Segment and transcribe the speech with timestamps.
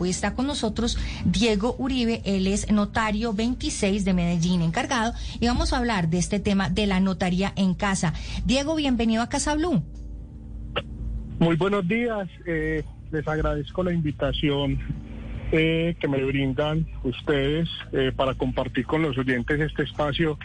[0.00, 5.72] Hoy está con nosotros Diego Uribe, él es notario 26 de Medellín, encargado, y vamos
[5.72, 8.14] a hablar de este tema de la notaría en casa.
[8.44, 9.82] Diego, bienvenido a Casa Blue.
[11.40, 14.78] Muy buenos días, eh, les agradezco la invitación
[15.50, 20.38] eh, que me brindan ustedes eh, para compartir con los oyentes este espacio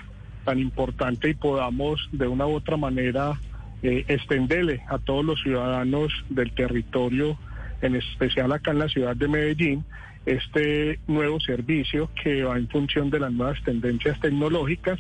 [0.46, 3.40] tan importante y podamos de una u otra manera
[3.86, 7.38] extenderle a todos los ciudadanos del territorio
[7.84, 9.86] en especial acá en la ciudad de Medellín,
[10.26, 15.00] este nuevo servicio que va en función de las nuevas tendencias tecnológicas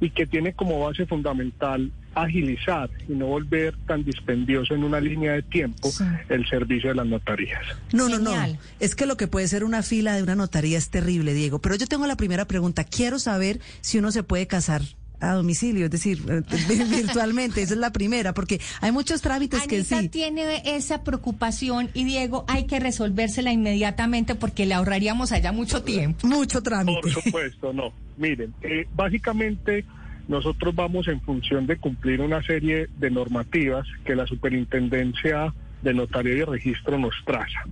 [0.00, 5.32] y que tiene como base fundamental agilizar y no volver tan dispendioso en una línea
[5.32, 5.90] de tiempo
[6.28, 7.62] el servicio de las notarías.
[7.92, 8.32] No, no, no.
[8.80, 11.60] Es que lo que puede ser una fila de una notaría es terrible, Diego.
[11.60, 12.84] Pero yo tengo la primera pregunta.
[12.84, 14.82] Quiero saber si uno se puede casar
[15.30, 16.42] a domicilio, es decir, eh,
[16.90, 17.62] virtualmente.
[17.62, 20.08] Esa es la primera, porque hay muchos trámites que sí.
[20.08, 26.26] tiene esa preocupación y Diego, hay que resolvérsela inmediatamente porque le ahorraríamos allá mucho tiempo.
[26.26, 27.00] Mucho trámite.
[27.00, 27.92] Por supuesto, no.
[28.16, 29.84] Miren, eh, básicamente
[30.28, 35.52] nosotros vamos en función de cumplir una serie de normativas que la superintendencia
[35.84, 37.62] de notario y registro nos traza.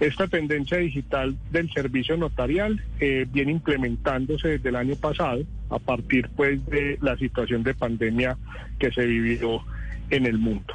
[0.00, 6.30] Esta tendencia digital del servicio notarial eh, viene implementándose desde el año pasado a partir
[6.34, 8.38] pues de la situación de pandemia
[8.78, 9.62] que se vivió
[10.08, 10.74] en el mundo.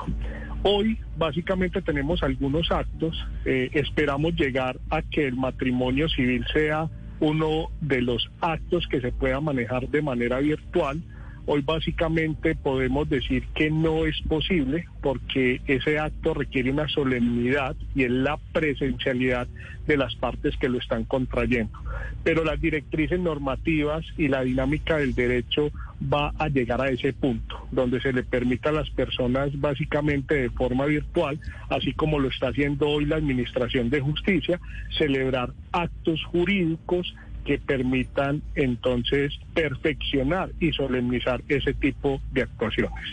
[0.61, 7.69] Hoy básicamente tenemos algunos actos, eh, esperamos llegar a que el matrimonio civil sea uno
[7.81, 11.01] de los actos que se pueda manejar de manera virtual
[11.47, 18.03] Hoy básicamente podemos decir que no es posible porque ese acto requiere una solemnidad y
[18.03, 19.47] es la presencialidad
[19.85, 21.77] de las partes que lo están contrayendo.
[22.23, 27.67] Pero las directrices normativas y la dinámica del derecho va a llegar a ese punto,
[27.71, 32.49] donde se le permita a las personas básicamente de forma virtual, así como lo está
[32.49, 34.59] haciendo hoy la Administración de Justicia,
[34.97, 37.13] celebrar actos jurídicos
[37.45, 43.05] que permitan entonces perfeccionar y solemnizar ese tipo de actuaciones.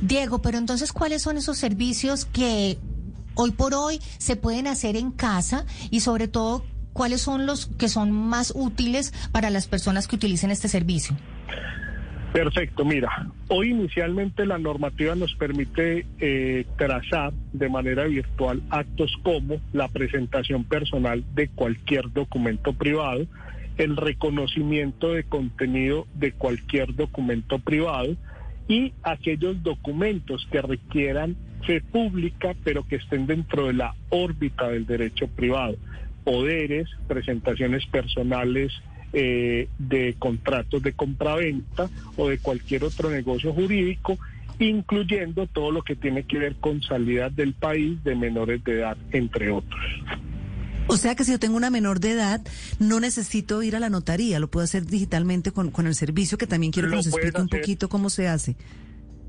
[0.00, 2.78] Diego, pero entonces, ¿cuáles son esos servicios que
[3.34, 7.88] hoy por hoy se pueden hacer en casa y sobre todo, cuáles son los que
[7.88, 11.16] son más útiles para las personas que utilicen este servicio?
[12.32, 19.60] Perfecto, mira, hoy inicialmente la normativa nos permite eh, trazar de manera virtual actos como
[19.74, 23.26] la presentación personal de cualquier documento privado,
[23.78, 28.16] el reconocimiento de contenido de cualquier documento privado
[28.68, 34.86] y aquellos documentos que requieran fe pública pero que estén dentro de la órbita del
[34.86, 35.76] derecho privado,
[36.24, 38.72] poderes, presentaciones personales
[39.12, 44.18] eh, de contratos de compraventa o de cualquier otro negocio jurídico,
[44.58, 48.96] incluyendo todo lo que tiene que ver con salida del país de menores de edad,
[49.10, 49.80] entre otros.
[50.92, 52.42] O sea que si yo tengo una menor de edad,
[52.78, 56.46] no necesito ir a la notaría, lo puedo hacer digitalmente con, con el servicio, que
[56.46, 58.56] también quiero que nos explique un poquito cómo se hace.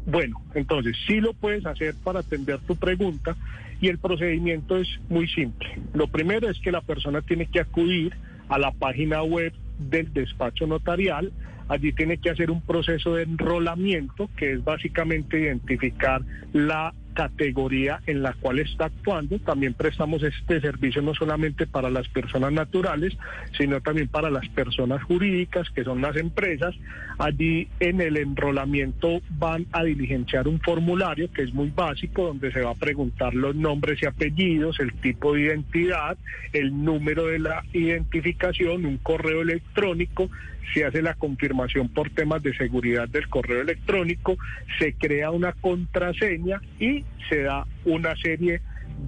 [0.06, 3.38] Bueno, entonces sí lo puedes hacer para atender tu pregunta
[3.80, 5.82] y el procedimiento es muy simple.
[5.94, 8.14] Lo primero es que la persona tiene que acudir
[8.50, 11.32] a la página web del despacho notarial.
[11.70, 18.22] Allí tiene que hacer un proceso de enrolamiento, que es básicamente identificar la categoría en
[18.22, 19.40] la cual está actuando.
[19.40, 23.18] También prestamos este servicio no solamente para las personas naturales,
[23.58, 26.76] sino también para las personas jurídicas, que son las empresas.
[27.18, 32.62] Allí en el enrolamiento van a diligenciar un formulario que es muy básico, donde se
[32.62, 36.18] va a preguntar los nombres y apellidos, el tipo de identidad,
[36.52, 40.30] el número de la identificación, un correo electrónico,
[40.74, 44.38] se hace la confirmación por temas de seguridad del correo electrónico,
[44.80, 48.62] se crea una contraseña y se da una serie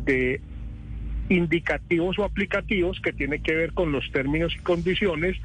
[0.05, 0.41] de
[1.29, 5.37] indicativos o aplicativos que tiene que ver con los términos y condiciones,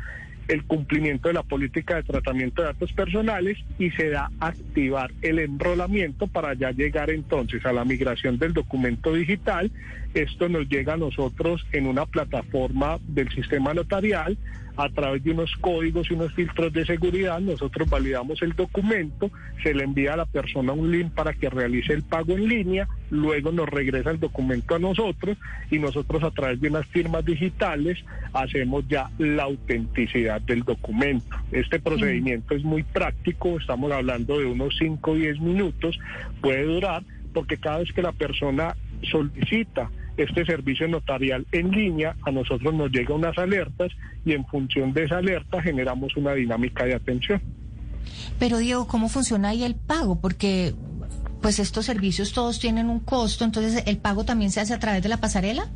[0.48, 5.38] el cumplimiento de la política de tratamiento de datos personales y se da activar el
[5.38, 9.70] enrolamiento para ya llegar entonces a la migración del documento digital.
[10.12, 14.36] Esto nos llega a nosotros en una plataforma del sistema notarial
[14.76, 19.30] a través de unos códigos y unos filtros de seguridad, nosotros validamos el documento,
[19.62, 22.88] se le envía a la persona un link para que realice el pago en línea,
[23.10, 25.36] luego nos regresa el documento a nosotros
[25.70, 27.98] y nosotros a través de unas firmas digitales
[28.32, 31.36] hacemos ya la autenticidad del documento.
[31.52, 35.98] Este procedimiento es muy práctico, estamos hablando de unos 5 o 10 minutos,
[36.40, 37.02] puede durar
[37.32, 38.74] porque cada vez que la persona
[39.10, 39.90] solicita
[40.22, 43.92] este servicio notarial en línea, a nosotros nos llegan unas alertas
[44.24, 47.40] y en función de esa alerta generamos una dinámica de atención.
[48.38, 50.20] Pero Diego, ¿cómo funciona ahí el pago?
[50.20, 50.74] Porque
[51.40, 55.02] pues estos servicios todos tienen un costo, entonces el pago también se hace a través
[55.02, 55.70] de la pasarela.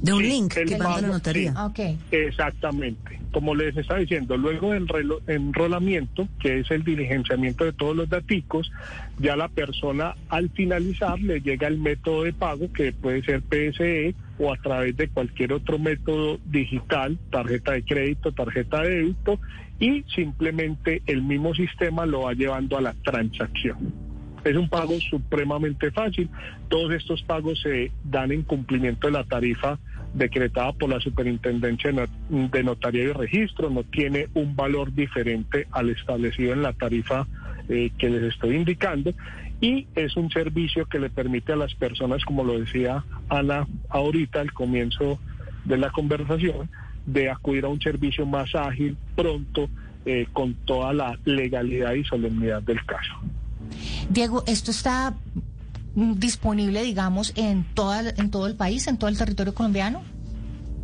[0.00, 1.52] De un Sí, link el que manda la notaría.
[1.56, 1.80] Ah, Ok.
[2.12, 3.18] Exactamente.
[3.32, 8.08] Como les estaba diciendo, luego del relo- enrolamiento, que es el diligenciamiento de todos los
[8.08, 8.70] daticos,
[9.18, 14.14] ya la persona al finalizar le llega el método de pago, que puede ser PSE
[14.38, 19.40] o a través de cualquier otro método digital, tarjeta de crédito, tarjeta de débito,
[19.80, 24.08] y simplemente el mismo sistema lo va llevando a la transacción.
[24.44, 26.30] Es un pago supremamente fácil.
[26.68, 29.78] Todos estos pagos se dan en cumplimiento de la tarifa
[30.14, 33.70] decretada por la Superintendencia de Not- de Notaría y Registro.
[33.70, 37.26] No tiene un valor diferente al establecido en la tarifa
[37.68, 39.12] eh, que les estoy indicando.
[39.60, 44.40] Y es un servicio que le permite a las personas, como lo decía Ana ahorita
[44.40, 45.18] al comienzo
[45.64, 46.70] de la conversación,
[47.06, 49.68] de acudir a un servicio más ágil, pronto,
[50.06, 53.12] eh, con toda la legalidad y solemnidad del caso.
[54.08, 55.14] Diego, ¿esto está
[56.16, 60.02] disponible, digamos, en, toda, en todo el país, en todo el territorio colombiano?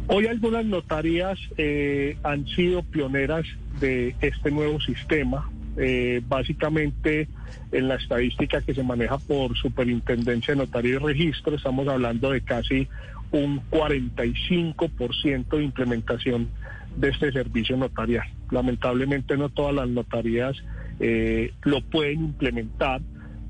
[0.07, 3.47] Hoy algunas notarías eh, han sido pioneras
[3.81, 5.51] de este nuevo sistema.
[5.77, 7.29] Eh, básicamente,
[7.73, 12.43] en la estadística que se maneja por Superintendencia de Notaría y Registro, estamos hablando de
[12.43, 12.87] casi
[13.33, 16.49] un 45% de implementación
[16.97, 18.27] de este servicio notarial.
[18.51, 20.57] Lamentablemente no todas las notarías
[21.01, 23.01] eh, lo pueden implementar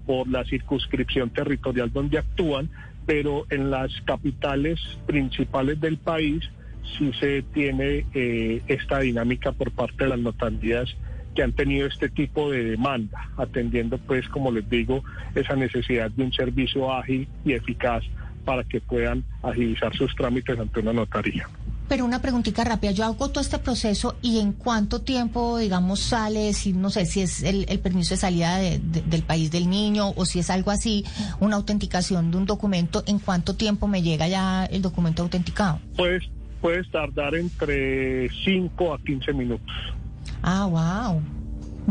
[0.07, 2.69] por la circunscripción territorial donde actúan,
[3.07, 6.49] pero en las capitales principales del país
[6.99, 10.95] sí se tiene eh, esta dinámica por parte de las notarías
[11.35, 15.03] que han tenido este tipo de demanda, atendiendo pues, como les digo,
[15.35, 18.05] esa necesidad de un servicio ágil y eficaz
[18.45, 21.49] para que puedan agilizar sus trámites ante una notaría.
[21.95, 26.53] Pero una preguntita rápida, yo hago todo este proceso y en cuánto tiempo, digamos, sale,
[26.53, 29.71] si no sé, si es el, el permiso de salida de- de- del país del
[29.71, 31.05] niño o si es algo así,
[31.39, 35.79] una autenticación de un documento, ¿en cuánto tiempo me llega ya el documento autenticado?
[35.97, 36.25] Puedes,
[36.61, 39.73] puedes tardar entre 5 a 15 minutos.
[40.43, 41.23] Ah, wow.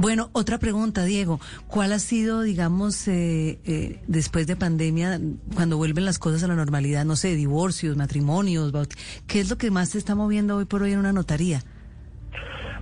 [0.04, 1.40] Bueno, otra pregunta, Diego.
[1.68, 5.18] ¿Cuál ha sido, digamos, eh, eh, después de pandemia,
[5.56, 8.74] cuando vuelven las cosas a la normalidad, no sé, divorcios, matrimonios,
[9.28, 11.62] ¿qué es lo que más se está moviendo hoy por hoy en una notaría?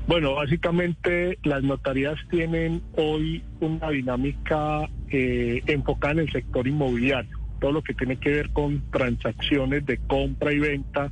[0.07, 7.71] Bueno, básicamente las notarías tienen hoy una dinámica eh, enfocada en el sector inmobiliario, todo
[7.71, 11.11] lo que tiene que ver con transacciones de compra y venta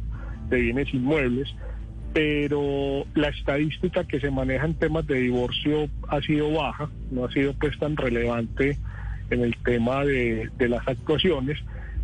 [0.50, 1.54] de bienes inmuebles,
[2.14, 7.32] pero la estadística que se maneja en temas de divorcio ha sido baja, no ha
[7.32, 8.78] sido pues tan relevante
[9.30, 11.60] en el tema de, de las actuaciones.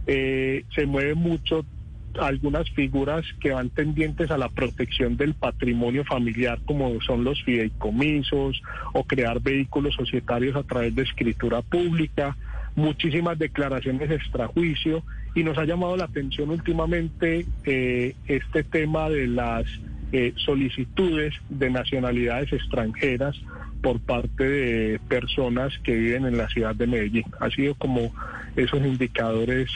[0.08, 1.66] Eh, se mueve mucho
[2.20, 8.62] algunas figuras que van tendientes a la protección del patrimonio familiar, como son los fideicomisos
[8.94, 12.38] o crear vehículos societarios a través de escritura pública,
[12.76, 15.04] muchísimas declaraciones extrajuicio
[15.34, 19.66] y nos ha llamado la atención últimamente eh, este tema de las
[20.12, 23.36] eh, solicitudes de nacionalidades extranjeras
[23.82, 27.26] por parte de personas que viven en la ciudad de Medellín.
[27.40, 28.14] Ha sido como
[28.56, 29.70] esos indicadores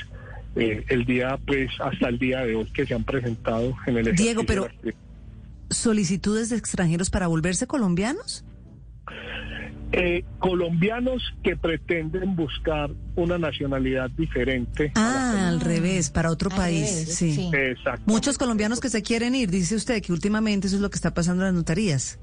[0.55, 4.15] eh, el día, pues, hasta el día de hoy que se han presentado en el
[4.15, 4.67] Diego, pero-.
[5.69, 8.43] ¿Solicitudes de extranjeros para volverse colombianos?
[9.91, 14.91] Eh, colombianos que pretenden buscar una nacionalidad diferente.
[14.95, 17.31] Ah, al revés, para otro Al país, revés, sí.
[17.33, 17.49] sí.
[17.53, 18.03] Exacto.
[18.05, 21.13] Muchos colombianos que se quieren ir, dice usted que últimamente eso es lo que está
[21.13, 22.19] pasando en las notarías.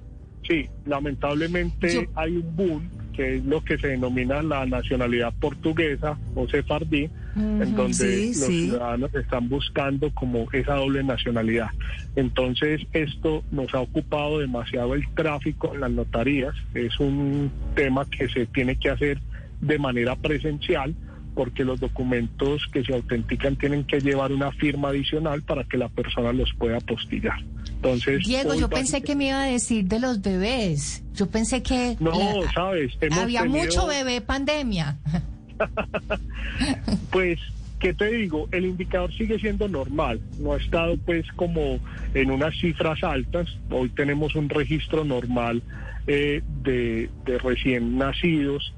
[0.46, 6.16] Sí, lamentablemente Yo- hay un boom que es lo que se denomina la nacionalidad portuguesa
[6.36, 8.64] o sefardí, en donde Sí, los sí.
[8.64, 11.68] ciudadanos están buscando como esa doble nacionalidad.
[12.16, 16.54] Entonces, esto nos ha ocupado demasiado el tráfico en las notarías.
[16.74, 19.20] Es un tema que se tiene que hacer
[19.60, 20.94] de manera presencial
[21.34, 25.90] porque los documentos que se autentican tienen que llevar una firma adicional para que la
[25.90, 27.38] persona los pueda apostillar.
[27.74, 31.04] Entonces, Diego, yo pensé que me iba a decir de los bebés.
[31.14, 32.12] Yo pensé que No,
[32.42, 34.96] la- sabes, había tenido- mucho bebé pandemia.
[37.10, 37.38] Pues,
[37.78, 38.48] ¿qué te digo?
[38.52, 41.78] El indicador sigue siendo normal, no ha estado pues como
[42.14, 43.48] en unas cifras altas.
[43.70, 45.62] Hoy tenemos un registro normal
[46.06, 48.74] eh, de, de recién nacidos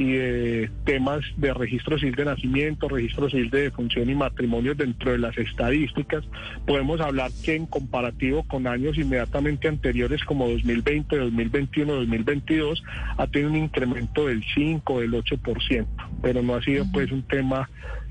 [0.00, 5.12] y de temas de registro civil de nacimiento, registro civil de defunción y matrimonio dentro
[5.12, 6.24] de las estadísticas.
[6.66, 12.82] Podemos hablar que en comparativo con años inmediatamente anteriores como 2020, 2021, 2022,
[13.18, 15.86] ha tenido un incremento del 5, del 8%,
[16.22, 17.68] pero no ha sido pues un tema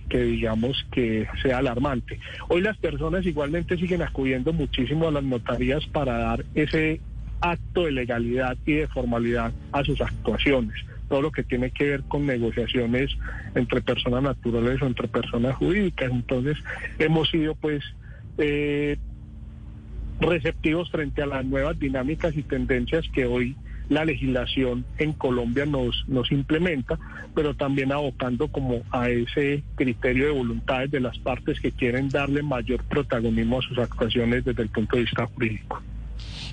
[0.10, 2.20] que digamos que sea alarmante.
[2.50, 7.02] Hoy las personas igualmente siguen acudiendo muchísimo a las notarías para dar ese
[7.42, 10.76] acto de legalidad y de formalidad a sus actuaciones.
[11.10, 13.12] Todo lo que tiene que ver con negociaciones
[13.56, 16.12] entre personas naturales o entre personas jurídicas.
[16.12, 16.58] Entonces,
[17.00, 17.84] hemos sido pues
[18.38, 18.98] eh,
[20.20, 23.56] receptivos frente a las nuevas dinámicas y tendencias que hoy
[23.90, 26.98] la legislación en Colombia nos, nos implementa,
[27.36, 32.44] pero también abocando como a ese criterio de voluntades de las partes que quieren darle
[32.44, 35.82] mayor protagonismo a sus actuaciones desde el punto de vista jurídico.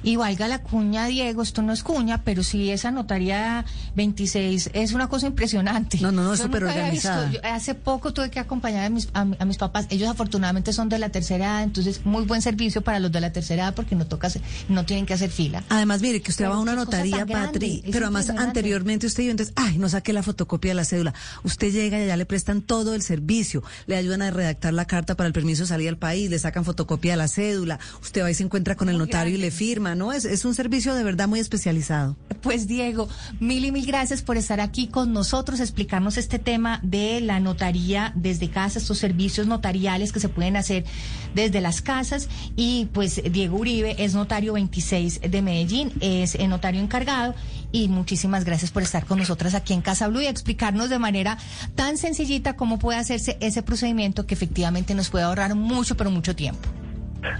[0.06, 3.64] Y valga la cuña, Diego, esto no es cuña, pero sí esa notaría
[3.96, 5.98] 26 es una cosa impresionante.
[6.00, 7.28] No, no, no, súper organizada.
[7.42, 9.88] hace poco tuve que acompañar a mis, a, mis papás.
[9.90, 13.32] Ellos afortunadamente son de la tercera edad, entonces muy buen servicio para los de la
[13.32, 14.30] tercera edad porque no toca
[14.68, 15.64] no tienen que hacer fila.
[15.70, 19.54] Además, mire, que usted va a una notaría, Patri, pero además anteriormente usted iba, entonces,
[19.56, 21.14] ay, no saqué la fotocopia de la cédula.
[21.42, 25.16] Usted llega y allá le prestan todo el servicio, le ayudan a redactar la carta
[25.16, 28.30] para el permiso de salir al país, le sacan fotocopia de la cédula, usted va
[28.30, 30.12] y se encuentra con el notario y le firma ¿no?
[30.12, 32.16] Es, es un servicio de verdad muy especializado.
[32.42, 33.08] Pues Diego,
[33.40, 38.12] mil y mil gracias por estar aquí con nosotros, explicarnos este tema de la notaría
[38.14, 40.84] desde casa, estos servicios notariales que se pueden hacer
[41.34, 42.28] desde las casas.
[42.54, 47.34] Y pues Diego Uribe es notario 26 de Medellín, es el notario encargado.
[47.72, 51.38] Y muchísimas gracias por estar con nosotras aquí en Casa Blue y explicarnos de manera
[51.74, 56.36] tan sencillita cómo puede hacerse ese procedimiento que efectivamente nos puede ahorrar mucho, pero mucho
[56.36, 56.68] tiempo.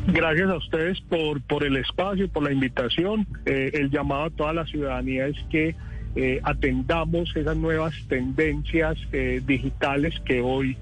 [0.07, 3.27] Gracias a ustedes por, por el espacio, por la invitación.
[3.45, 5.75] Eh, el llamado a toda la ciudadanía es que
[6.15, 10.77] eh, atendamos esas nuevas tendencias eh, digitales que hoy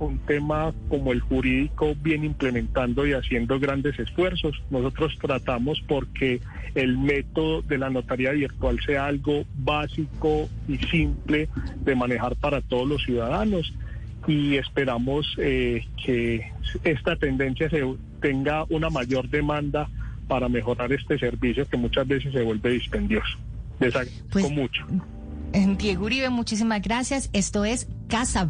[0.00, 4.60] un tema como el jurídico viene implementando y haciendo grandes esfuerzos.
[4.68, 6.40] Nosotros tratamos porque
[6.74, 11.48] el método de la notaría virtual sea algo básico y simple
[11.84, 13.72] de manejar para todos los ciudadanos
[14.26, 16.52] y esperamos eh, que
[16.82, 17.82] esta tendencia se
[18.20, 19.88] tenga una mayor demanda
[20.28, 23.38] para mejorar este servicio que muchas veces se vuelve dispendioso.
[23.80, 24.86] Les agradezco pues, mucho.
[25.78, 27.30] Diego Uribe, muchísimas gracias.
[27.32, 28.48] Esto es Casa.